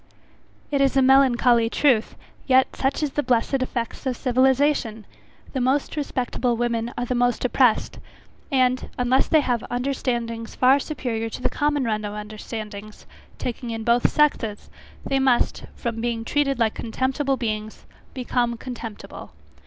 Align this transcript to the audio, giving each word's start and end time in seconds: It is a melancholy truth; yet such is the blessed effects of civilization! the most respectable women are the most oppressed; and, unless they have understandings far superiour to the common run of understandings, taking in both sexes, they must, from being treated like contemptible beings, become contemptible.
It 0.71 0.81
is 0.81 0.97
a 0.97 1.01
melancholy 1.03 1.69
truth; 1.69 2.15
yet 2.47 2.75
such 2.75 3.03
is 3.03 3.11
the 3.11 3.21
blessed 3.21 3.61
effects 3.61 4.03
of 4.07 4.17
civilization! 4.17 5.05
the 5.53 5.61
most 5.61 5.95
respectable 5.95 6.57
women 6.57 6.91
are 6.97 7.05
the 7.05 7.13
most 7.13 7.45
oppressed; 7.45 7.99
and, 8.51 8.89
unless 8.97 9.27
they 9.27 9.41
have 9.41 9.63
understandings 9.69 10.55
far 10.55 10.79
superiour 10.79 11.29
to 11.29 11.41
the 11.43 11.49
common 11.51 11.83
run 11.83 12.03
of 12.03 12.15
understandings, 12.15 13.05
taking 13.37 13.69
in 13.69 13.83
both 13.83 14.09
sexes, 14.09 14.71
they 15.05 15.19
must, 15.19 15.65
from 15.75 16.01
being 16.01 16.25
treated 16.25 16.57
like 16.57 16.73
contemptible 16.73 17.37
beings, 17.37 17.85
become 18.15 18.57
contemptible. 18.57 19.33